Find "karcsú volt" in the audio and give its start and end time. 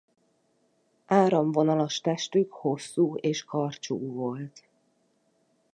3.43-4.63